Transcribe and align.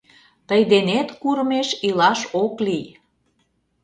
Тый 0.47 0.61
денет 0.71 1.07
курымеш 1.21 1.69
илаш 1.87 2.19
ок 2.43 2.53
лий... 2.65 2.87